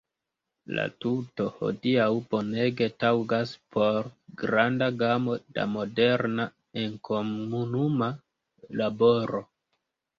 [0.77, 4.11] La tuto hodiaŭ bonege taŭgas por
[4.45, 6.51] granda gamo da moderna
[6.89, 8.13] enkomunuma
[8.83, 9.49] laboro.